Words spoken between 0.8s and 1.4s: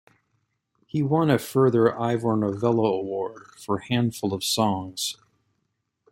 He won a